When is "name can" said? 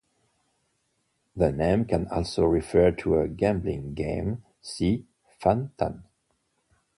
1.51-2.07